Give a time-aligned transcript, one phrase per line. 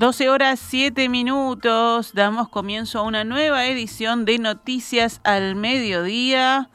[0.00, 6.70] Doce horas siete minutos, damos comienzo a una nueva edición de Noticias al Mediodía.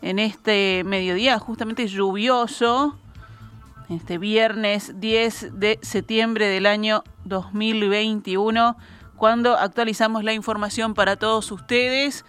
[0.00, 2.96] En este mediodía justamente lluvioso,
[3.88, 8.76] este viernes 10 de septiembre del año 2021,
[9.16, 12.24] cuando actualizamos la información para todos ustedes.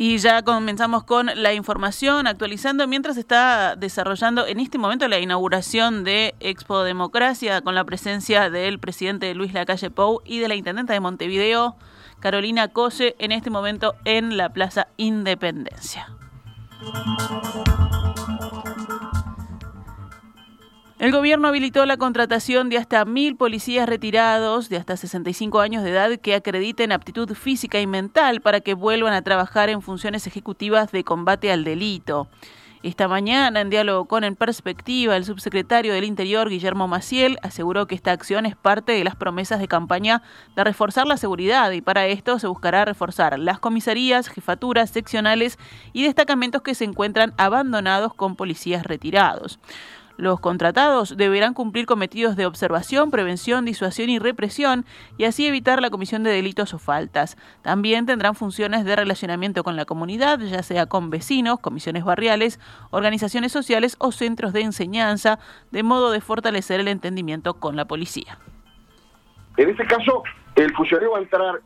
[0.00, 6.04] Y ya comenzamos con la información, actualizando mientras está desarrollando en este momento la inauguración
[6.04, 10.92] de Expo Democracia con la presencia del presidente Luis Lacalle Pou y de la intendenta
[10.92, 11.74] de Montevideo,
[12.20, 16.06] Carolina Cose, en este momento en la Plaza Independencia.
[20.98, 25.90] El gobierno habilitó la contratación de hasta mil policías retirados de hasta 65 años de
[25.90, 30.90] edad que acrediten aptitud física y mental para que vuelvan a trabajar en funciones ejecutivas
[30.90, 32.26] de combate al delito.
[32.82, 37.94] Esta mañana, en diálogo con En Perspectiva, el subsecretario del Interior, Guillermo Maciel, aseguró que
[37.94, 40.22] esta acción es parte de las promesas de campaña
[40.56, 45.58] de reforzar la seguridad y para esto se buscará reforzar las comisarías, jefaturas seccionales
[45.92, 49.60] y destacamentos que se encuentran abandonados con policías retirados.
[50.18, 54.84] Los contratados deberán cumplir cometidos de observación, prevención, disuasión y represión
[55.16, 57.36] y así evitar la comisión de delitos o faltas.
[57.62, 62.58] También tendrán funciones de relacionamiento con la comunidad, ya sea con vecinos, comisiones barriales,
[62.90, 65.38] organizaciones sociales o centros de enseñanza,
[65.70, 68.40] de modo de fortalecer el entendimiento con la policía.
[69.56, 70.24] En este caso,
[70.56, 71.60] el funcionario va a entrar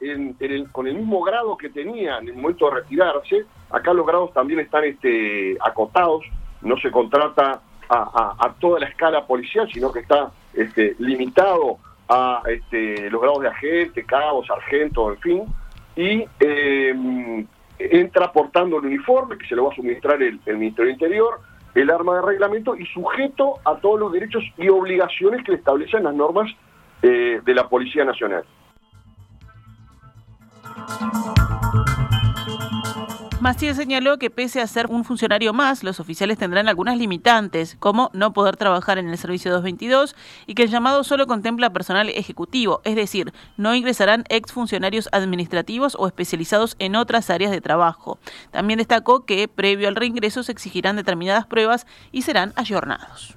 [0.73, 3.47] con el mismo grado que tenía en el momento de retirarse.
[3.71, 6.23] Acá los grados también están este, acotados,
[6.61, 7.63] no se contrata
[7.93, 11.79] a, toda la escala policial, sino que está este, limitado
[12.09, 15.45] a este, los grados de agente, cabo, sargento, en fin,
[15.97, 17.47] y eh,
[17.79, 21.41] entra portando el uniforme que se lo va a suministrar el, Ministerio del Interior,
[21.75, 26.05] el arma de reglamento y sujeto a todos los derechos y obligaciones que le establecen
[26.05, 26.51] las normas
[27.03, 28.45] eh, de la Policía Nacional.
[33.43, 38.09] Maciel señaló que pese a ser un funcionario más, los oficiales tendrán algunas limitantes, como
[38.13, 40.15] no poder trabajar en el servicio 222
[40.47, 46.07] y que el llamado solo contempla personal ejecutivo, es decir, no ingresarán exfuncionarios administrativos o
[46.07, 48.21] especializados en otras áreas de trabajo.
[48.53, 53.37] También destacó que previo al reingreso se exigirán determinadas pruebas y serán ayornados.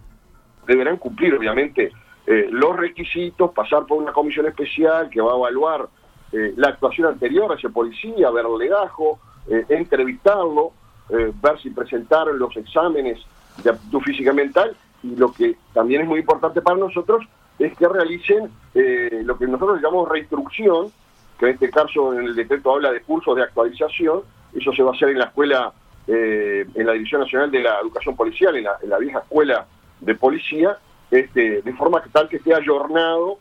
[0.67, 1.91] Deberán cumplir, obviamente,
[2.27, 5.89] eh, los requisitos, pasar por una comisión especial que va a evaluar
[6.31, 10.71] eh, la actuación anterior a ese policía, ver legajo, eh, entrevistarlo,
[11.09, 13.19] eh, ver si presentaron los exámenes
[13.63, 17.23] de aptitud física mental y lo que también es muy importante para nosotros
[17.59, 20.91] es que realicen eh, lo que nosotros llamamos reinstrucción,
[21.39, 24.21] que en este caso en el decreto habla de cursos de actualización,
[24.53, 25.73] eso se va a hacer en la escuela,
[26.07, 29.65] en la División Nacional de la Educación Policial, en la, vieja escuela
[29.99, 30.77] de policía,
[31.09, 33.39] este, de forma tal que esté ayornado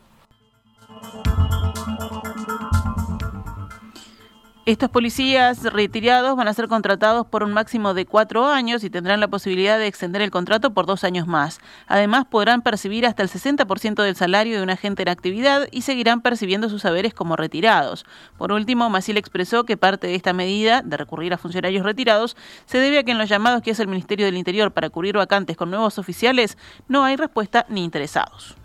[4.65, 9.19] Estos policías retirados van a ser contratados por un máximo de cuatro años y tendrán
[9.19, 11.59] la posibilidad de extender el contrato por dos años más.
[11.85, 16.21] Además, podrán percibir hasta el 60% del salario de un agente en actividad y seguirán
[16.21, 18.07] percibiendo sus saberes como retirados.
[18.39, 22.79] Por último, Maciel expresó que parte de esta medida, de recurrir a funcionarios retirados, se
[22.79, 25.57] debe a que en los llamados que hace el Ministerio del Interior para cubrir vacantes
[25.57, 28.55] con nuevos oficiales no hay respuesta ni interesados.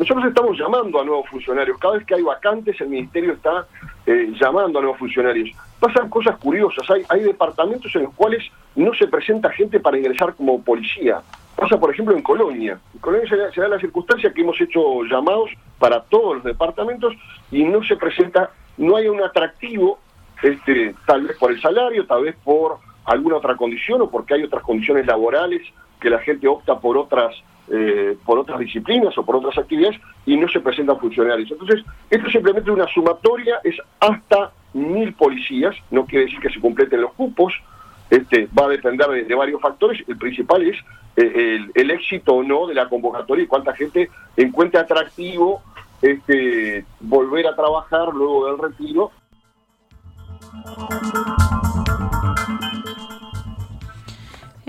[0.00, 1.76] Nosotros estamos llamando a nuevos funcionarios.
[1.78, 3.66] Cada vez que hay vacantes, el Ministerio está
[4.06, 5.50] eh, llamando a nuevos funcionarios.
[5.78, 6.88] Pasan cosas curiosas.
[6.90, 8.42] Hay, hay departamentos en los cuales
[8.76, 11.20] no se presenta gente para ingresar como policía.
[11.54, 12.80] Pasa, por ejemplo, en Colonia.
[12.94, 17.12] En Colonia se da, la circunstancia que hemos hecho llamados para todos los departamentos
[17.50, 19.98] y no se presenta, no hay un atractivo,
[20.42, 24.44] este, tal vez por el salario, tal vez por alguna otra condición o porque hay
[24.44, 25.60] otras condiciones laborales
[26.00, 27.34] que la gente opta por otras
[27.72, 31.50] eh, por otras disciplinas o por otras actividades y no se presentan funcionarios.
[31.50, 36.60] Entonces, esto es simplemente una sumatoria, es hasta mil policías, no quiere decir que se
[36.60, 37.52] completen los cupos,
[38.10, 40.76] este, va a depender de, varios factores, el principal es
[41.16, 45.62] eh, el, éxito o no de la convocatoria y cuánta gente encuentra atractivo
[46.02, 49.12] este, volver a trabajar luego del retiro.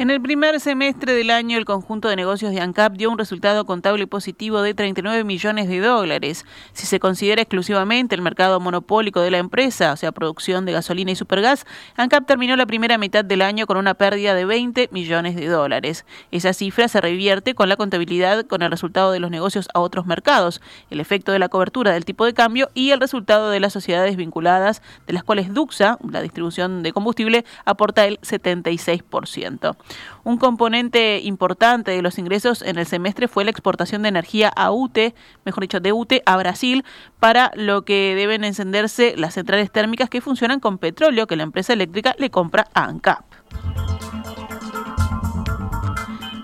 [0.01, 3.68] En el primer semestre del año, el conjunto de negocios de ANCAP dio un resultado
[3.68, 6.44] contable positivo de 39 millones de dólares.
[6.74, 11.12] Si se considera exclusivamente el mercado monopólico de la empresa, o sea, producción de gasolina
[11.12, 11.68] y supergas,
[11.98, 16.03] ANCAP terminó la primera mitad del año con una pérdida de 20 millones de dólares.
[16.31, 20.07] Esa cifra se revierte con la contabilidad con el resultado de los negocios a otros
[20.07, 23.71] mercados, el efecto de la cobertura del tipo de cambio y el resultado de las
[23.71, 29.75] sociedades vinculadas, de las cuales Duxa, la distribución de combustible, aporta el 76%.
[30.23, 34.71] Un componente importante de los ingresos en el semestre fue la exportación de energía a
[34.71, 35.15] UTE,
[35.45, 36.85] mejor dicho, de UTE a Brasil,
[37.19, 41.73] para lo que deben encenderse las centrales térmicas que funcionan con petróleo que la empresa
[41.73, 43.23] eléctrica le compra a ANCAP.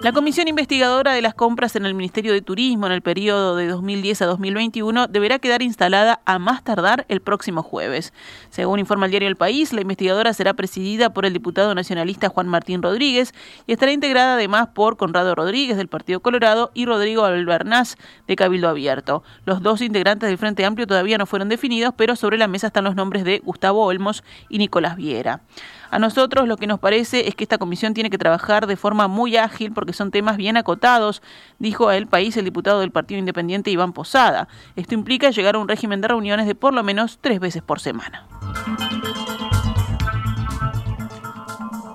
[0.02, 3.68] La comisión investigadora de las compras en el Ministerio de Turismo en el periodo de
[3.68, 8.14] 2010 a 2021 deberá quedar instalada a más tardar el próximo jueves.
[8.52, 12.48] Según informa el diario El País, la investigadora será presidida por el diputado nacionalista Juan
[12.48, 13.34] Martín Rodríguez
[13.66, 17.96] y estará integrada además por Conrado Rodríguez del Partido Colorado y Rodrigo Albernaz
[18.28, 19.24] de Cabildo Abierto.
[19.46, 22.84] Los dos integrantes del Frente Amplio todavía no fueron definidos, pero sobre la mesa están
[22.84, 25.42] los nombres de Gustavo Olmos y Nicolás Viera.
[25.90, 29.08] A nosotros lo que nos parece es que esta comisión tiene que trabajar de forma
[29.08, 31.22] muy ágil porque son temas bien acotados,
[31.60, 34.48] dijo a El País el diputado del Partido Independiente Iván Posada.
[34.76, 37.80] Esto implica llegar a un régimen de reuniones de por lo menos tres veces por
[37.80, 38.26] semana.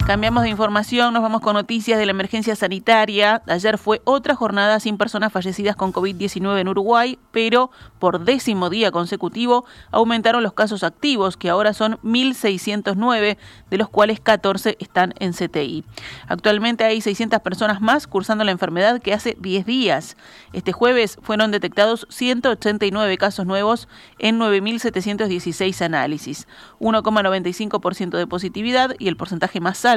[0.06, 3.40] Cambiamos de información, nos vamos con noticias de la emergencia sanitaria.
[3.46, 7.70] Ayer fue otra jornada sin personas fallecidas con COVID-19 en Uruguay, pero
[8.00, 13.36] por décimo día consecutivo aumentaron los casos activos, que ahora son 1.609,
[13.70, 15.84] de los cuales 14 están en CTI.
[16.26, 20.16] Actualmente hay 600 personas más cursando la enfermedad que hace 10 días.
[20.52, 23.88] Este jueves fueron detectados 189 casos nuevos
[24.18, 26.48] en 9.716 análisis,
[26.80, 29.91] 1,95% de positividad y el porcentaje más alto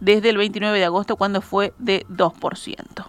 [0.00, 3.06] desde el 29 de agosto cuando fue de 2%.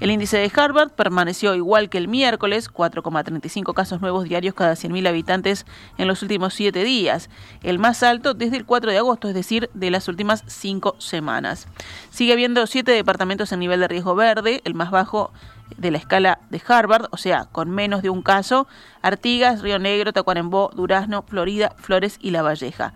[0.00, 5.08] El índice de Harvard permaneció igual que el miércoles, 4,35 casos nuevos diarios cada 100.000
[5.08, 5.66] habitantes
[5.96, 7.28] en los últimos siete días,
[7.64, 11.66] el más alto desde el 4 de agosto, es decir, de las últimas cinco semanas.
[12.10, 15.32] Sigue habiendo siete departamentos en nivel de riesgo verde, el más bajo
[15.76, 18.68] de la escala de Harvard, o sea, con menos de un caso,
[19.02, 22.94] Artigas, Río Negro, Tacuarembó, Durazno, Florida, Flores y La Valleja.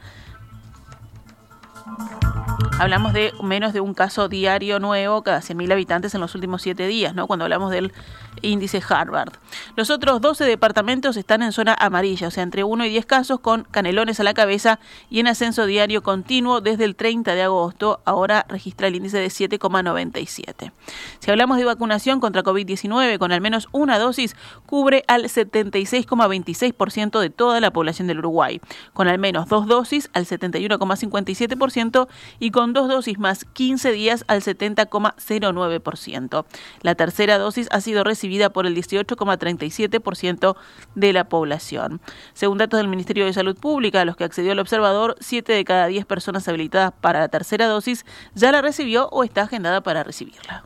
[2.83, 6.89] Hablamos de menos de un caso diario nuevo cada 100.000 habitantes en los últimos siete
[6.89, 7.29] días, ¿no?
[7.29, 7.93] Cuando hablamos del
[8.41, 9.35] índice Harvard.
[9.77, 13.39] Los otros 12 departamentos están en zona amarilla, o sea, entre 1 y 10 casos
[13.39, 14.81] con canelones a la cabeza
[15.11, 18.01] y en ascenso diario continuo desde el 30 de agosto.
[18.05, 20.73] Ahora registra el índice de 7,97.
[21.21, 24.35] Si hablamos de vacunación contra COVID-19 con al menos una dosis,
[24.67, 28.61] cubre al 76,26% de toda la población del Uruguay.
[28.93, 32.09] Con al menos dos dosis al 71,57%
[32.41, 36.45] y dos dosis más 15 días al 70,09%.
[36.83, 40.57] La tercera dosis ha sido recibida por el 18,37%
[40.95, 42.01] de la población.
[42.35, 45.65] Según datos del Ministerio de Salud Pública, a los que accedió el observador, 7 de
[45.65, 48.05] cada 10 personas habilitadas para la tercera dosis
[48.35, 50.65] ya la recibió o está agendada para recibirla.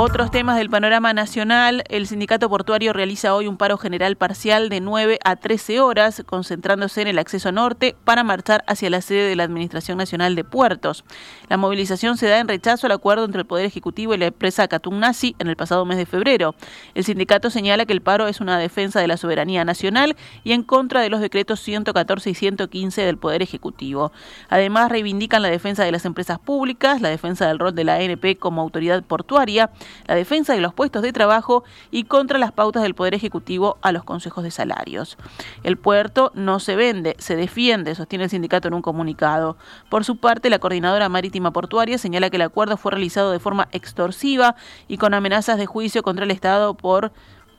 [0.00, 1.82] Otros temas del panorama nacional.
[1.88, 7.02] El sindicato portuario realiza hoy un paro general parcial de 9 a 13 horas, concentrándose
[7.02, 11.04] en el acceso norte para marchar hacia la sede de la Administración Nacional de Puertos.
[11.48, 14.68] La movilización se da en rechazo al acuerdo entre el Poder Ejecutivo y la empresa
[14.68, 16.54] Catunasi en el pasado mes de febrero.
[16.94, 20.14] El sindicato señala que el paro es una defensa de la soberanía nacional
[20.44, 24.12] y en contra de los decretos 114 y 115 del Poder Ejecutivo.
[24.48, 28.38] Además, reivindican la defensa de las empresas públicas, la defensa del rol de la ANP
[28.38, 29.72] como autoridad portuaria,
[30.06, 33.92] la defensa de los puestos de trabajo y contra las pautas del Poder Ejecutivo a
[33.92, 35.16] los consejos de salarios.
[35.62, 39.56] El puerto no se vende, se defiende, sostiene el sindicato en un comunicado.
[39.88, 43.68] Por su parte, la coordinadora marítima portuaria señala que el acuerdo fue realizado de forma
[43.72, 44.56] extorsiva
[44.88, 47.12] y con amenazas de juicio contra el Estado por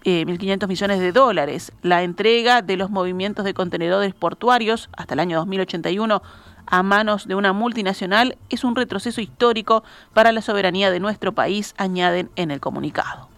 [0.03, 1.71] 1.500 eh, millones de dólares.
[1.81, 6.21] La entrega de los movimientos de contenedores portuarios hasta el año 2081
[6.65, 11.73] a manos de una multinacional es un retroceso histórico para la soberanía de nuestro país,
[11.77, 13.29] añaden en el comunicado.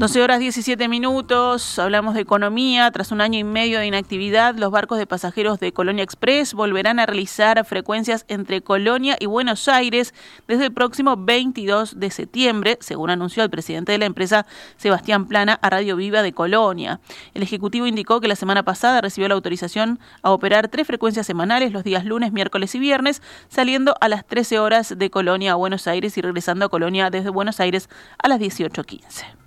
[0.00, 2.90] 12 horas 17 minutos, hablamos de economía.
[2.90, 6.98] Tras un año y medio de inactividad, los barcos de pasajeros de Colonia Express volverán
[6.98, 10.14] a realizar frecuencias entre Colonia y Buenos Aires
[10.48, 14.46] desde el próximo 22 de septiembre, según anunció el presidente de la empresa,
[14.78, 16.98] Sebastián Plana, a Radio Viva de Colonia.
[17.34, 21.72] El Ejecutivo indicó que la semana pasada recibió la autorización a operar tres frecuencias semanales
[21.72, 25.86] los días lunes, miércoles y viernes, saliendo a las 13 horas de Colonia a Buenos
[25.86, 29.39] Aires y regresando a Colonia desde Buenos Aires a las 18.15.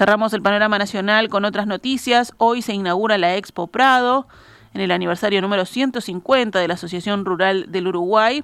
[0.00, 2.32] Cerramos el panorama nacional con otras noticias.
[2.38, 4.26] Hoy se inaugura la Expo Prado
[4.72, 8.42] en el aniversario número 150 de la Asociación Rural del Uruguay.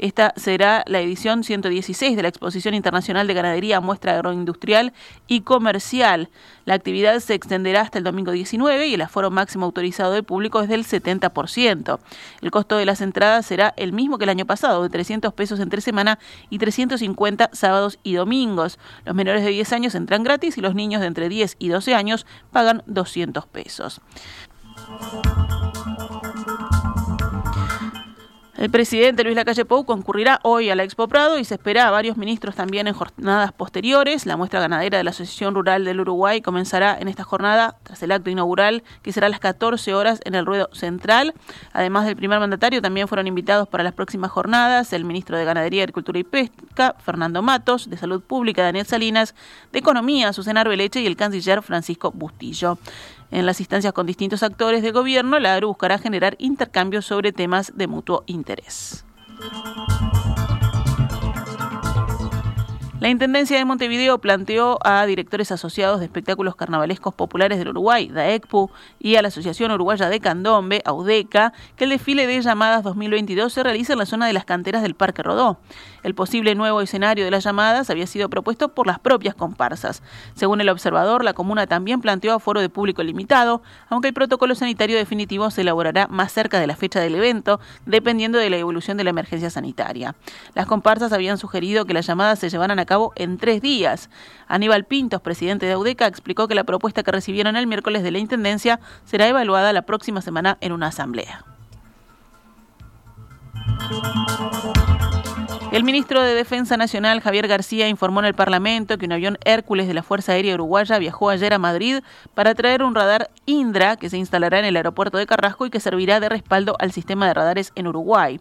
[0.00, 4.94] Esta será la edición 116 de la Exposición Internacional de Ganadería, Muestra Agroindustrial
[5.26, 6.30] y Comercial.
[6.64, 10.62] La actividad se extenderá hasta el domingo 19 y el aforo máximo autorizado de público
[10.62, 11.98] es del 70%.
[12.40, 15.60] El costo de las entradas será el mismo que el año pasado, de 300 pesos
[15.60, 18.78] entre semana y 350 sábados y domingos.
[19.04, 21.94] Los menores de 10 años entran gratis y los niños de entre 10 y 12
[21.94, 24.00] años pagan 200 pesos.
[28.60, 31.90] El presidente Luis Lacalle Pou concurrirá hoy a la Expo Prado y se espera a
[31.90, 34.26] varios ministros también en jornadas posteriores.
[34.26, 38.12] La muestra ganadera de la Asociación Rural del Uruguay comenzará en esta jornada tras el
[38.12, 41.32] acto inaugural que será a las 14 horas en el ruedo central.
[41.72, 45.84] Además del primer mandatario, también fueron invitados para las próximas jornadas el ministro de Ganadería,
[45.84, 49.34] Agricultura y Pesca, Fernando Matos, de Salud Pública, Daniel Salinas,
[49.72, 52.76] de Economía, Susana Arbeleche y el canciller Francisco Bustillo.
[53.30, 57.72] En las instancias con distintos actores de gobierno, la ARU buscará generar intercambios sobre temas
[57.76, 59.04] de mutuo interés.
[63.00, 68.70] La Intendencia de Montevideo planteó a directores asociados de espectáculos carnavalescos populares del Uruguay, DAECPU,
[68.98, 73.62] y a la Asociación Uruguaya de Candombe, AUDECA, que el desfile de llamadas 2022 se
[73.62, 75.58] realice en la zona de las canteras del Parque Rodó.
[76.02, 80.02] El posible nuevo escenario de las llamadas había sido propuesto por las propias comparsas.
[80.34, 84.98] Según el observador, la comuna también planteó aforo de público limitado, aunque el protocolo sanitario
[84.98, 89.04] definitivo se elaborará más cerca de la fecha del evento, dependiendo de la evolución de
[89.04, 90.14] la emergencia sanitaria.
[90.52, 94.10] Las comparsas habían sugerido que las llamadas se llevaran a cabo en tres días.
[94.48, 98.18] Aníbal Pintos, presidente de Audeca, explicó que la propuesta que recibieron el miércoles de la
[98.18, 101.44] Intendencia será evaluada la próxima semana en una asamblea.
[105.70, 109.86] El ministro de Defensa Nacional, Javier García, informó en el Parlamento que un avión Hércules
[109.86, 112.00] de la Fuerza Aérea Uruguaya viajó ayer a Madrid
[112.34, 115.78] para traer un radar Indra que se instalará en el aeropuerto de Carrasco y que
[115.78, 118.40] servirá de respaldo al sistema de radares en Uruguay.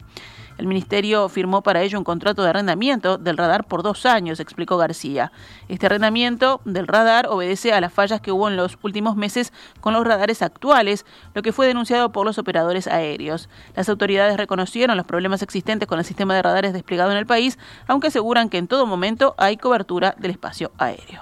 [0.60, 4.76] El ministerio firmó para ello un contrato de arrendamiento del radar por dos años, explicó
[4.76, 5.32] García.
[5.70, 9.94] Este arrendamiento del radar obedece a las fallas que hubo en los últimos meses con
[9.94, 13.48] los radares actuales, lo que fue denunciado por los operadores aéreos.
[13.74, 17.58] Las autoridades reconocieron los problemas existentes con el sistema de radares desplegado en el país,
[17.88, 21.22] aunque aseguran que en todo momento hay cobertura del espacio aéreo.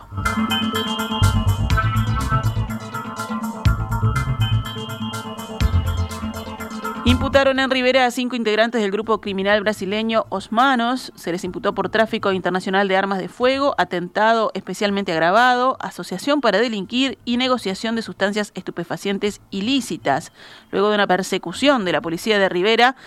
[7.08, 11.14] Imputaron en Rivera a cinco integrantes del grupo criminal brasileño Osmanos.
[11.16, 16.60] Se les imputó por tráfico internacional de armas de fuego, atentado especialmente agravado, asociación para
[16.60, 20.34] delinquir y negociación de sustancias estupefacientes ilícitas.
[20.70, 22.98] Luego de una persecución de la policía de Rivera,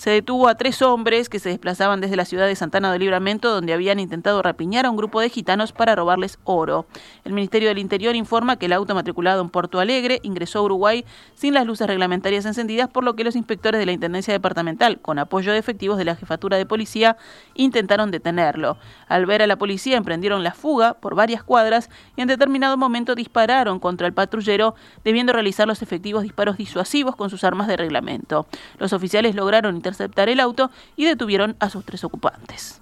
[0.00, 3.52] se detuvo a tres hombres que se desplazaban desde la ciudad de Santana del Libramento,
[3.52, 6.86] donde habían intentado rapiñar a un grupo de gitanos para robarles oro.
[7.22, 11.04] El Ministerio del Interior informa que el auto matriculado en Porto Alegre ingresó a Uruguay
[11.34, 15.18] sin las luces reglamentarias encendidas, por lo que los inspectores de la Intendencia Departamental, con
[15.18, 17.18] apoyo de efectivos de la Jefatura de Policía,
[17.52, 18.78] intentaron detenerlo.
[19.06, 23.14] Al ver a la policía, emprendieron la fuga por varias cuadras y en determinado momento
[23.14, 28.46] dispararon contra el patrullero, debiendo realizar los efectivos disparos disuasivos con sus armas de reglamento.
[28.78, 32.80] Los oficiales lograron interceptar el auto y detuvieron a sus tres ocupantes.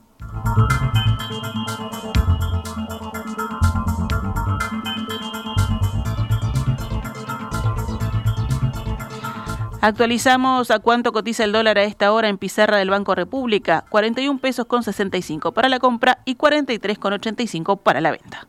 [9.80, 14.40] Actualizamos a cuánto cotiza el dólar a esta hora en pizarra del Banco República, 41
[14.40, 18.48] pesos con 65 para la compra y 43 con 85 para la venta.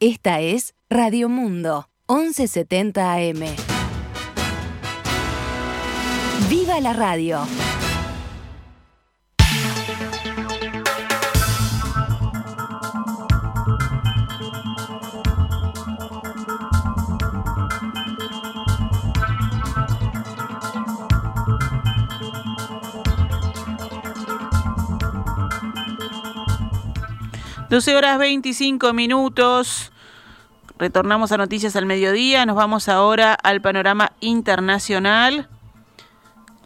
[0.00, 3.44] Esta es Radio Mundo 1170 AM.
[6.48, 7.46] ¡Viva la radio!
[27.68, 29.92] Doce horas 25 minutos.
[30.78, 35.48] Retornamos a Noticias al Mediodía, nos vamos ahora al panorama internacional.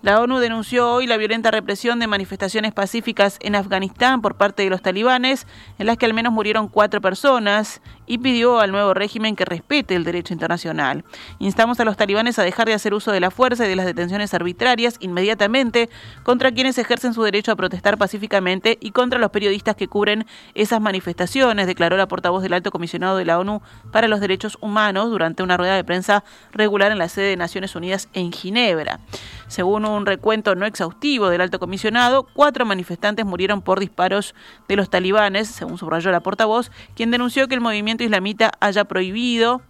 [0.02, 4.69] La ONU denunció hoy la violenta represión de manifestaciones pacíficas en Afganistán por parte de
[4.69, 5.47] los talibanes,
[5.78, 9.94] en las que al menos murieron cuatro personas y pidió al nuevo régimen que respete
[9.94, 11.04] el derecho internacional.
[11.38, 13.87] Instamos a los talibanes a dejar de hacer uso de la fuerza y de las
[13.87, 15.88] detenciones arbitrarias inmediatamente
[16.23, 20.80] contra quienes ejercen su derecho a protestar pacíficamente y contra los periodistas que cubren esas
[20.80, 25.42] manifestaciones, declaró la portavoz del alto comisionado de la ONU para los Derechos Humanos durante
[25.42, 29.00] una rueda de prensa regular en la sede de Naciones Unidas en Ginebra.
[29.49, 34.35] Según un recuento no exhaustivo del alto comisionado, cuatro manifestantes murieron por disparos
[34.66, 39.61] de los talibanes, según subrayó la portavoz, quien denunció que el movimiento islamita haya prohibido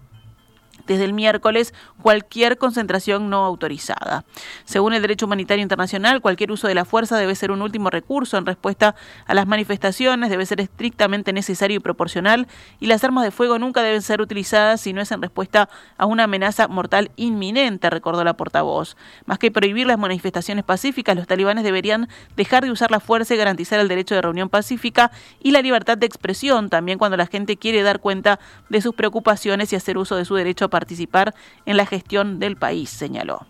[0.86, 4.24] desde el miércoles cualquier concentración no autorizada.
[4.64, 8.36] Según el derecho humanitario internacional, cualquier uso de la fuerza debe ser un último recurso
[8.36, 8.94] en respuesta
[9.26, 12.48] a las manifestaciones, debe ser estrictamente necesario y proporcional,
[12.80, 16.06] y las armas de fuego nunca deben ser utilizadas si no es en respuesta a
[16.06, 18.96] una amenaza mortal inminente, recordó la portavoz.
[19.26, 23.36] Más que prohibir las manifestaciones pacíficas, los talibanes deberían dejar de usar la fuerza y
[23.36, 25.10] garantizar el derecho de reunión pacífica
[25.40, 29.72] y la libertad de expresión, también cuando la gente quiere dar cuenta de sus preocupaciones
[29.72, 31.35] y hacer uso de su derecho a participar
[31.67, 33.47] en la gestión del país, señaló.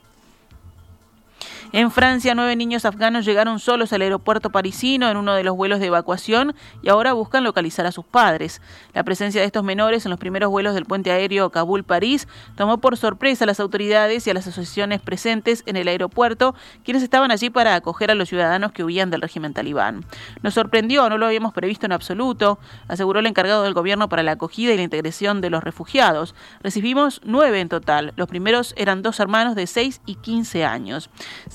[1.75, 5.81] En Francia, nueve niños afganos llegaron solos al aeropuerto parisino en uno de los vuelos
[5.81, 8.61] de evacuación y ahora buscan localizar a sus padres.
[8.93, 12.99] La presencia de estos menores en los primeros vuelos del puente aéreo Kabul-París tomó por
[12.99, 17.49] sorpresa a las autoridades y a las asociaciones presentes en el aeropuerto, quienes estaban allí
[17.49, 20.05] para acoger a los ciudadanos que huían del régimen talibán.
[20.43, 24.33] Nos sorprendió, no lo habíamos previsto en absoluto, aseguró el encargado del gobierno para la
[24.33, 26.35] acogida y la integración de los refugiados.
[26.62, 28.12] Recibimos nueve en total.
[28.17, 31.09] Los primeros eran dos hermanos de 6 y 15 años.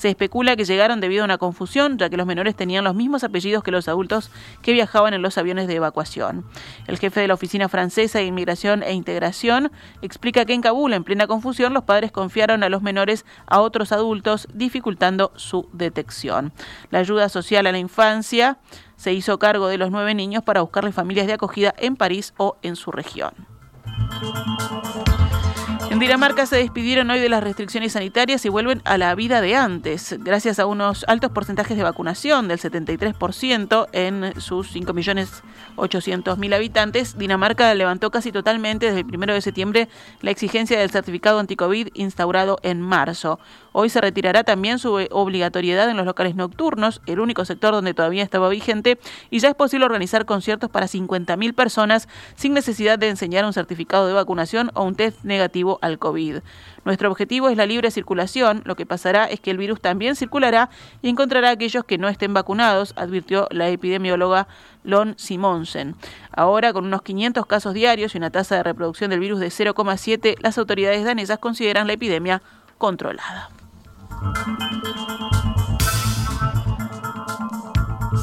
[0.08, 3.62] Especula que llegaron debido a una confusión, ya que los menores tenían los mismos apellidos
[3.62, 4.30] que los adultos
[4.62, 6.44] que viajaban en los aviones de evacuación.
[6.86, 9.70] El jefe de la Oficina Francesa de Inmigración e Integración
[10.02, 13.92] explica que en Kabul, en plena confusión, los padres confiaron a los menores a otros
[13.92, 16.52] adultos, dificultando su detección.
[16.90, 18.58] La ayuda social a la infancia
[18.96, 22.56] se hizo cargo de los nueve niños para buscarle familias de acogida en París o
[22.62, 23.32] en su región.
[25.90, 29.56] En Dinamarca se despidieron hoy de las restricciones sanitarias y vuelven a la vida de
[29.56, 37.16] antes, gracias a unos altos porcentajes de vacunación del 73% en sus 5.800.000 habitantes.
[37.16, 39.88] Dinamarca levantó casi totalmente desde el 1 de septiembre
[40.20, 43.40] la exigencia del certificado anticovid instaurado en marzo.
[43.80, 48.24] Hoy se retirará también su obligatoriedad en los locales nocturnos, el único sector donde todavía
[48.24, 48.98] estaba vigente,
[49.30, 54.08] y ya es posible organizar conciertos para 50.000 personas sin necesidad de enseñar un certificado
[54.08, 56.38] de vacunación o un test negativo al COVID.
[56.84, 60.70] Nuestro objetivo es la libre circulación, lo que pasará es que el virus también circulará
[61.00, 64.48] y encontrará a aquellos que no estén vacunados, advirtió la epidemióloga
[64.82, 65.94] Lon Simonsen.
[66.32, 70.34] Ahora, con unos 500 casos diarios y una tasa de reproducción del virus de 0,7,
[70.40, 72.42] las autoridades danesas consideran la epidemia
[72.76, 73.50] controlada.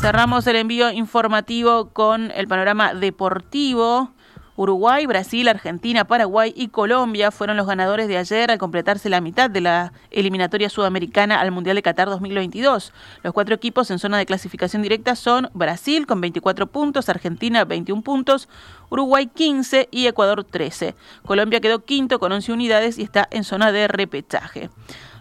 [0.02, 4.12] Cerramos el envío informativo con el panorama deportivo.
[4.58, 9.50] Uruguay, Brasil, Argentina, Paraguay y Colombia fueron los ganadores de ayer al completarse la mitad
[9.50, 12.94] de la eliminatoria sudamericana al Mundial de Qatar 2022.
[13.22, 18.02] Los cuatro equipos en zona de clasificación directa son Brasil con 24 puntos, Argentina 21
[18.02, 18.48] puntos,
[18.90, 20.96] Uruguay 15 y Ecuador 13.
[21.26, 24.70] Colombia quedó quinto con 11 unidades y está en zona de repechaje.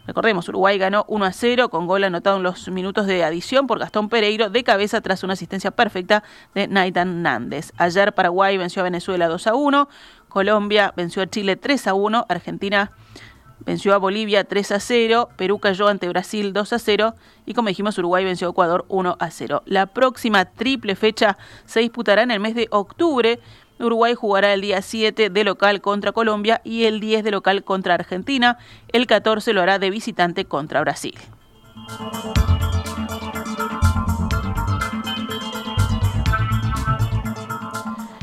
[0.06, 3.78] Recordemos, Uruguay ganó 1 a 0 con gol anotado en los minutos de adición por
[3.78, 6.22] Gastón Pereiro de cabeza tras una asistencia perfecta
[6.54, 7.72] de Naitan Nández.
[7.78, 9.88] Ayer Paraguay venció a Venezuela 2 a 1,
[10.28, 12.92] Colombia venció a Chile 3 a 1, Argentina
[13.60, 17.14] venció a Bolivia 3 a 0, Perú cayó ante Brasil 2 a 0
[17.46, 19.62] y como dijimos Uruguay venció a Ecuador 1 a 0.
[19.64, 23.40] La próxima triple fecha se disputará en el mes de octubre
[23.78, 27.94] Uruguay jugará el día 7 de local contra Colombia y el 10 de local contra
[27.94, 28.58] Argentina.
[28.92, 31.14] El 14 lo hará de visitante contra Brasil.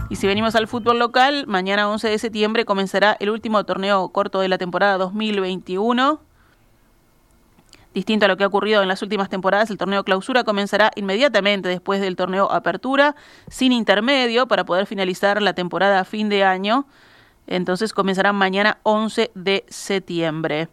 [0.10, 4.42] Y si venimos al fútbol local, mañana 11 de septiembre comenzará el último torneo corto
[4.42, 6.20] de la temporada 2021.
[7.94, 11.68] Distinto a lo que ha ocurrido en las últimas temporadas, el torneo clausura comenzará inmediatamente
[11.68, 13.16] después del torneo apertura,
[13.50, 16.86] sin intermedio, para poder finalizar la temporada a fin de año.
[17.48, 20.70] Entonces comenzará mañana 11 de septiembre.